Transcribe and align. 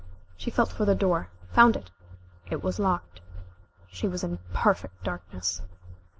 She 0.35 0.49
felt 0.49 0.71
for 0.71 0.83
the 0.83 0.95
door, 0.95 1.29
found 1.53 1.75
it 1.75 1.91
it 2.49 2.63
was 2.63 2.79
locked. 2.79 3.21
She 3.91 4.07
was 4.07 4.23
in 4.23 4.39
perfect 4.51 5.03
darkness. 5.03 5.61